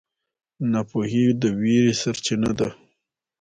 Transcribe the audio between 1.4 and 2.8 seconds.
د وېرې سرچینه ده.